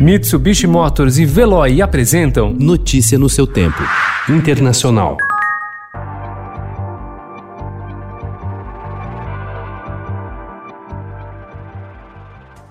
Mitsubishi 0.00 0.66
Motors 0.66 1.18
e 1.18 1.26
Veloy 1.26 1.82
apresentam 1.82 2.54
Notícia 2.54 3.18
no 3.18 3.28
seu 3.28 3.46
tempo. 3.46 3.82
Internacional. 4.30 5.18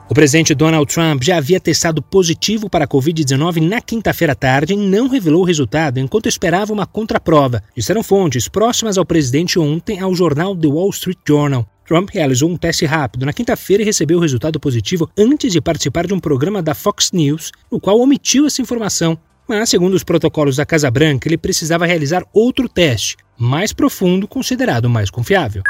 O 0.10 0.13
presidente 0.15 0.55
Donald 0.55 0.92
Trump 0.92 1.21
já 1.21 1.38
havia 1.38 1.60
testado 1.60 2.02
positivo 2.02 2.68
para 2.68 2.86
a 2.86 2.88
Covid-19 2.88 3.61
na 3.61 3.80
quinta-feira 3.80 4.34
à 4.34 4.36
tarde 4.36 4.73
e 4.73 4.77
não 4.77 5.07
revelou 5.07 5.43
o 5.43 5.46
resultado 5.46 6.00
enquanto 6.00 6.27
esperava 6.27 6.73
uma 6.73 6.88
contraprova, 6.88 7.61
disseram 7.77 8.02
fontes 8.02 8.48
próximas 8.48 8.98
ao 8.98 9.05
presidente 9.05 9.59
ontem 9.59 10.00
ao 10.00 10.16
jornal 10.16 10.55
The 10.55 10.68
Wall 10.68 10.89
Street 10.89 11.20
Journal. 11.27 11.68
Trump 11.90 12.12
realizou 12.14 12.48
um 12.48 12.56
teste 12.56 12.86
rápido 12.86 13.26
na 13.26 13.34
quinta-feira 13.34 13.82
e 13.82 13.86
recebeu 13.86 14.20
o 14.20 14.22
resultado 14.22 14.60
positivo 14.60 15.10
antes 15.18 15.52
de 15.52 15.60
participar 15.60 16.05
de 16.05 16.14
um 16.14 16.20
programa 16.20 16.62
da 16.62 16.76
Fox 16.76 17.12
News, 17.12 17.52
no 17.72 17.80
qual 17.80 18.00
omitiu 18.00 18.46
essa 18.46 18.62
informação. 18.62 19.18
Mas, 19.48 19.72
segundo 19.72 19.96
os 19.96 20.04
protocolos 20.04 20.58
da 20.58 20.68
Casa 20.68 20.91
Branca, 20.91 21.27
ele 21.27 21.36
precisava 21.36 21.88
realizar 21.88 22.23
outro 22.32 22.70
teste, 22.70 23.18
mais 23.36 23.73
profundo, 23.73 24.27
considerado 24.27 24.88
mais 24.88 25.10
confiável. 25.10 25.63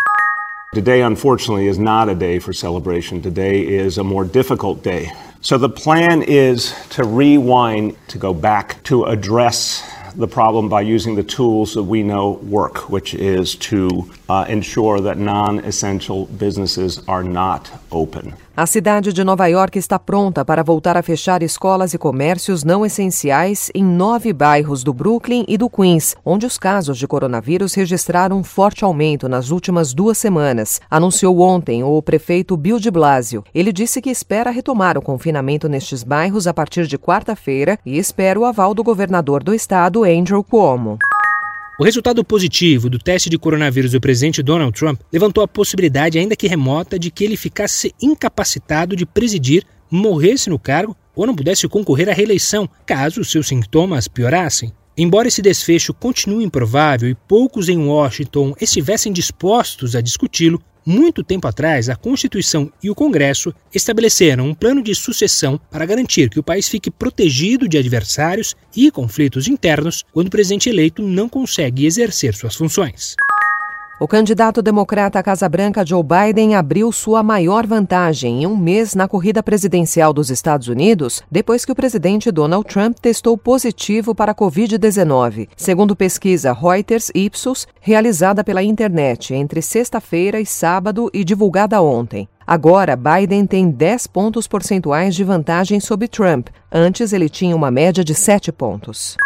Today, 0.73 1.02
unfortunately, 1.03 1.70
is 1.70 1.77
not 1.77 2.12
a 2.12 2.13
day 2.13 2.38
for 2.41 2.54
celebration. 2.54 3.21
Today 3.21 3.62
is 3.62 3.98
a 3.98 4.04
more 4.04 4.27
difficult 4.27 4.84
day. 4.84 5.09
So 5.40 5.57
the 5.57 5.70
plan 5.70 6.21
is 6.27 6.76
to 6.98 7.04
rewind, 7.04 7.95
to 8.09 8.20
go 8.20 8.34
back, 8.34 8.84
to 8.84 9.05
address 9.05 9.81
the 10.16 10.27
problem 10.27 10.70
by 10.70 10.81
using 10.81 11.16
the 11.16 11.23
tools 11.23 11.73
that 11.73 11.84
we 11.84 12.04
know 12.04 12.31
work, 12.44 12.90
which 12.90 13.13
is 13.13 13.55
to 13.55 14.09
uh, 14.27 14.45
ensure 14.48 14.99
that 15.02 15.18
non 15.18 15.59
essential 15.59 16.26
businesses 16.26 17.02
are 17.08 17.23
not 17.23 17.72
open. 17.91 18.35
A 18.59 18.66
cidade 18.66 19.13
de 19.13 19.23
Nova 19.23 19.48
York 19.48 19.80
está 19.80 19.98
pronta 19.98 20.44
para 20.44 20.62
voltar 20.62 20.98
a 20.98 21.02
fechar 21.02 21.41
escolas 21.41 21.94
e 21.94 21.98
comércios 21.98 22.62
não 22.62 22.85
essenciais 22.85 23.72
em 23.73 23.82
nove 23.82 24.34
bairros 24.34 24.84
do 24.84 24.94
Brooklyn 24.94 25.46
e 25.48 25.57
do 25.57 25.70
Queens, 25.70 26.13
onde 26.26 26.46
os 26.46 26.57
casos 26.57 26.98
de 26.98 27.07
coronavírus 27.07 27.74
registraram 27.74 28.38
um 28.38 28.43
forte 28.43 28.84
aumento 28.84 29.29
nas 29.29 29.49
últimas 29.49 29.93
duas 29.93 30.18
semanas, 30.18 30.82
anunciou 30.91 31.40
ontem 31.40 31.85
o 31.85 32.01
prefeito 32.01 32.57
Bill 32.57 32.79
de 32.79 32.91
Blasio. 32.91 33.46
Ele 33.55 33.71
disse 33.71 34.01
que 34.01 34.10
espera 34.10 34.51
retomar 34.51 34.98
o 34.98 35.01
confinamento 35.01 35.70
nestes 35.70 36.04
bairros 36.04 36.46
a 36.46 36.54
partir 36.54 36.85
de 36.85 36.98
quarta-feira 36.98 37.79
e 37.85 37.98
espera 37.98 38.38
o 38.38 38.44
aval 38.44 38.73
do 38.73 38.84
governador 38.84 39.41
do 39.41 39.54
estado, 39.54 40.04
Andrew 40.04 40.44
Cuomo. 40.44 40.99
O 41.80 41.84
resultado 41.85 42.26
positivo 42.26 42.90
do 42.90 42.99
teste 42.99 43.30
de 43.30 43.38
coronavírus 43.38 43.94
do 43.94 44.02
presidente 44.02 44.44
Donald 44.44 44.77
Trump 44.77 44.99
levantou 45.13 45.41
a 45.41 45.48
possibilidade, 45.48 46.20
ainda 46.20 46.35
que 46.35 46.46
remota, 46.46 46.99
de 46.99 47.10
que 47.10 47.24
ele 47.24 47.38
ficasse 47.38 47.96
incapacitado 48.02 48.98
de 48.98 49.05
presidir, 49.05 49.63
morresse 49.90 50.50
no 50.50 50.60
cargo 50.60 50.94
ou 51.16 51.26
não 51.26 51.34
pudesse 51.34 51.70
concorrer 51.70 52.10
à 52.10 52.12
reeleição, 52.12 52.70
caso 52.85 53.24
seus 53.24 53.48
sintomas 53.48 54.10
piorassem. 54.10 54.74
Embora 54.98 55.30
esse 55.30 55.41
desfecho 55.41 55.94
continue 55.94 56.44
improvável 56.44 57.07
e 57.07 57.16
poucos 57.16 57.70
em 57.70 57.77
Washington 57.77 58.54
estivessem 58.60 59.13
dispostos 59.13 59.96
a 59.96 60.02
discuti-lo, 60.02 60.62
muito 60.90 61.23
tempo 61.23 61.48
atrás, 61.48 61.87
a 61.87 61.95
Constituição 61.95 62.71
e 62.82 62.90
o 62.90 62.95
Congresso 62.95 63.54
estabeleceram 63.73 64.47
um 64.47 64.56
plano 64.56 64.81
de 64.81 64.95
sucessão 64.95 65.62
para 65.69 65.85
garantir 65.85 66.29
que 66.29 66.40
o 66.40 66.44
país 66.44 66.68
fique 66.68 66.90
protegido 66.90 67.68
de 67.68 67.78
adversários 67.78 68.56
e 68.75 68.90
conflitos 68.90 69.47
internos 69.47 70.03
quando 70.12 70.28
o 70.28 70.31
presidente 70.31 70.67
eleito 70.67 71.03
não 71.03 71.29
consegue 71.29 71.85
exercer 71.85 72.34
suas 72.34 72.56
funções. 72.56 73.16
O 74.01 74.07
candidato 74.07 74.61
democrata 74.61 75.19
à 75.19 75.23
Casa 75.23 75.50
Branca, 75.50 75.85
Joe 75.85 76.01
Biden, 76.01 76.55
abriu 76.55 76.89
sua 76.89 77.22
maior 77.22 77.67
vantagem 77.67 78.44
em 78.44 78.47
um 78.47 78.55
mês 78.55 78.95
na 78.95 79.09
corrida 79.09 79.44
presidencial 79.44 80.13
dos 80.13 80.29
Estados 80.29 80.69
Unidos, 80.69 81.22
depois 81.29 81.66
que 81.66 81.72
o 81.73 81.75
presidente 81.75 82.31
Donald 82.31 82.66
Trump 82.66 82.97
testou 82.97 83.38
positivo 83.38 84.16
para 84.16 84.31
a 84.31 84.35
Covid-19, 84.35 85.50
segundo 85.57 85.97
pesquisa 85.97 86.53
Reuters 86.53 87.11
Ipsos, 87.13 87.67
realizada 87.81 88.41
pela 88.41 88.63
internet 88.63 89.33
entre 89.33 89.61
sexta-feira 89.61 90.39
e 90.39 90.45
sábado 90.45 91.09
e 91.13 91.25
divulgada 91.25 91.81
ontem. 91.81 92.25
Agora, 92.47 92.95
Biden 92.95 93.45
tem 93.45 93.69
10 93.69 94.07
pontos 94.07 94.47
percentuais 94.47 95.13
de 95.13 95.25
vantagem 95.25 95.81
sobre 95.81 96.07
Trump. 96.07 96.47
Antes, 96.71 97.11
ele 97.11 97.27
tinha 97.27 97.53
uma 97.53 97.69
média 97.69 98.01
de 98.01 98.15
7 98.15 98.49
pontos. 98.53 99.17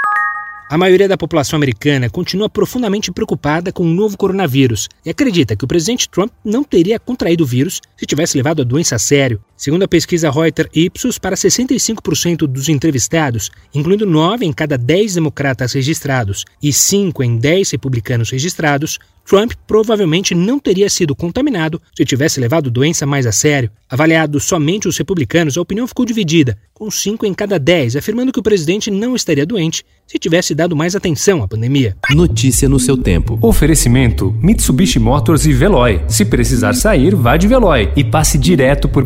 A 0.73 0.77
maioria 0.77 1.07
da 1.07 1.15
população 1.15 1.55
americana 1.55 2.09
continua 2.09 2.49
profundamente 2.49 3.11
preocupada 3.11 3.71
com 3.71 3.83
o 3.83 3.93
novo 3.93 4.17
coronavírus 4.17 4.89
e 5.05 5.09
acredita 5.11 5.55
que 5.55 5.63
o 5.63 5.67
presidente 5.67 6.09
Trump 6.09 6.31
não 6.43 6.63
teria 6.63 6.99
contraído 6.99 7.43
o 7.43 7.45
vírus 7.45 7.79
se 7.95 8.07
tivesse 8.07 8.35
levado 8.35 8.63
a 8.63 8.65
doença 8.65 8.95
a 8.95 8.97
sério. 8.97 9.39
Segundo 9.63 9.83
a 9.83 9.87
pesquisa 9.87 10.29
Reuters 10.29 10.69
Ipsos, 10.73 11.17
para 11.17 11.37
65% 11.37 12.39
dos 12.39 12.67
entrevistados, 12.67 13.49
incluindo 13.73 14.05
9 14.05 14.45
em 14.45 14.51
cada 14.51 14.77
10 14.77 15.13
democratas 15.13 15.71
registrados 15.71 16.43
e 16.61 16.73
5 16.73 17.23
em 17.23 17.37
10 17.37 17.71
republicanos 17.71 18.29
registrados, 18.29 18.99
Trump 19.25 19.53
provavelmente 19.65 20.35
não 20.35 20.59
teria 20.59 20.89
sido 20.89 21.15
contaminado 21.15 21.81
se 21.95 22.05
tivesse 22.05 22.39
levado 22.39 22.69
doença 22.69 23.05
mais 23.05 23.25
a 23.25 23.31
sério. 23.31 23.71
Avaliado 23.89 24.39
somente 24.39 24.87
os 24.87 24.97
republicanos, 24.97 25.57
a 25.57 25.61
opinião 25.61 25.87
ficou 25.87 26.05
dividida, 26.05 26.57
com 26.73 26.89
5 26.91 27.25
em 27.25 27.33
cada 27.33 27.57
10 27.57 27.95
afirmando 27.95 28.31
que 28.31 28.39
o 28.39 28.43
presidente 28.43 28.91
não 28.91 29.15
estaria 29.15 29.45
doente 29.45 29.85
se 30.05 30.19
tivesse 30.19 30.53
dado 30.53 30.75
mais 30.75 30.95
atenção 30.95 31.41
à 31.41 31.47
pandemia. 31.47 31.95
Notícia 32.11 32.67
no 32.67 32.79
seu 32.79 32.97
tempo. 32.97 33.37
Oferecimento: 33.41 34.35
Mitsubishi 34.41 34.99
Motors 34.99 35.45
e 35.45 35.53
Veloy. 35.53 36.01
Se 36.07 36.25
precisar 36.25 36.73
sair, 36.73 37.15
vá 37.15 37.37
de 37.37 37.47
Veloy 37.47 37.91
e 37.95 38.03
passe 38.03 38.37
direto 38.37 38.89
por 38.89 39.05